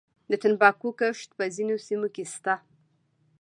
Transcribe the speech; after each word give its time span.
د 0.29 0.31
تنباکو 0.41 0.89
کښت 0.99 1.29
په 1.37 1.45
ځینو 1.55 1.75
سیمو 1.85 2.07
کې 2.15 2.23
شته 2.33 2.55